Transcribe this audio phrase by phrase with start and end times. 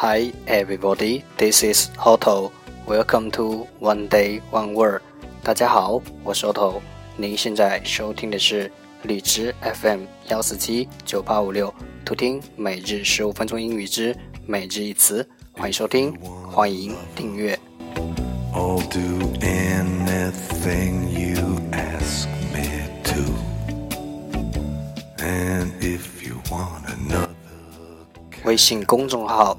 [0.00, 2.52] Hi everybody, this is Otto.
[2.86, 5.02] Welcome to One Day One Word.
[5.42, 6.80] 大家好，我是 Otto。
[7.16, 8.70] 您现在收听的是
[9.02, 11.74] 荔枝 FM 幺四七九八五六，
[12.04, 15.28] 图听每日十五分钟英语之每日一词。
[15.50, 16.16] 欢迎收听，
[16.48, 17.58] 欢迎订阅。
[18.54, 23.20] I'll do anything you ask me to.
[25.16, 27.30] And if you want another
[28.44, 29.58] 微信公众号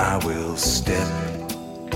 [0.00, 1.08] I will step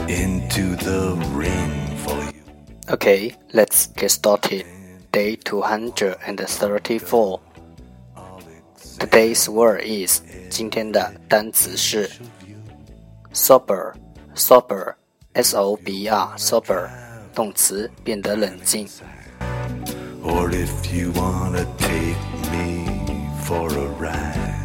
[0.08, 2.42] into the ring for you.
[2.88, 4.64] Okay, let's get started.
[5.12, 7.40] Day 234.
[8.98, 12.10] Today's word is 今天的单词是
[13.32, 13.92] sober,
[14.34, 14.94] sober,
[15.32, 16.90] s o b e r, sober.
[17.34, 18.86] 动词变得冷静。
[20.22, 22.18] Or if you wanna take
[22.50, 22.86] me
[23.44, 24.63] for a ride,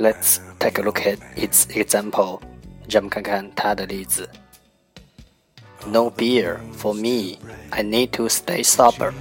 [0.00, 2.40] Let's take a look at its example.
[2.88, 4.28] 让我们看看它的例子。
[5.86, 7.38] No beer for me.
[7.70, 9.12] I need to stay sober.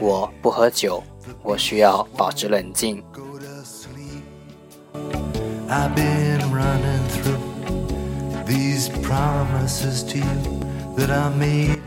[0.00, 1.02] 我不喝酒，
[1.42, 3.02] 我需要保持冷静。
[5.68, 11.80] I've been running through these promises to you that I made.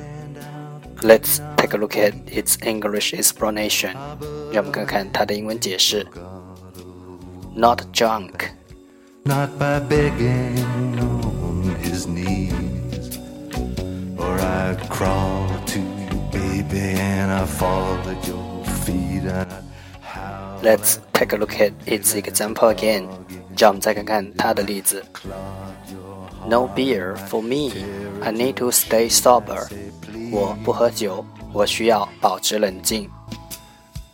[1.02, 3.94] Let's take a look at its English explanation.
[4.52, 6.06] 让我们看看它的英文解释。
[7.56, 8.52] Not drunk.
[9.26, 10.60] Not by begging
[11.00, 13.18] on his knees,
[14.18, 19.24] or I'd crawl to you, baby, and I fall at your feet.
[19.24, 19.48] And
[20.62, 23.08] Let's take a look at its example again.
[23.58, 25.04] 让我们再看看他的例子。
[26.48, 27.72] No beer for me.
[28.22, 29.68] I need to stay sober.
[30.32, 33.10] 我不喝酒，我需要保持冷静。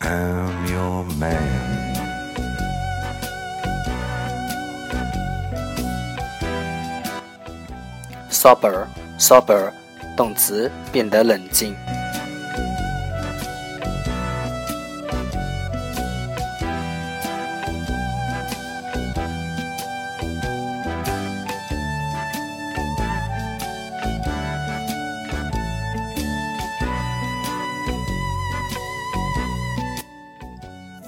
[0.00, 1.75] I'm your man.
[8.47, 8.87] Sober,
[9.19, 9.73] sober，
[10.15, 11.75] 动词，变得冷静。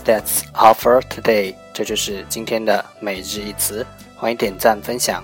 [0.03, 1.56] That's all for today。
[1.73, 3.88] 这就是今天的每日一词。
[4.17, 5.23] 欢迎点赞分享，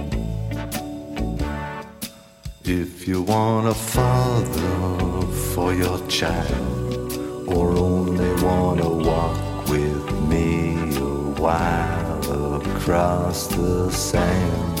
[2.63, 7.17] If you want a father for your child,
[7.47, 14.79] or only wanna walk with me a while across the sand,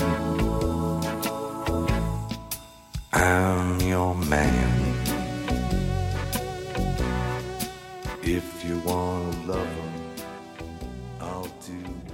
[3.11, 4.93] I'm your man.
[8.21, 9.93] If you wanna love him,
[11.19, 12.10] I'll do.